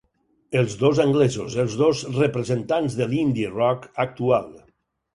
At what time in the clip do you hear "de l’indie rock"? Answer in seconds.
3.03-3.89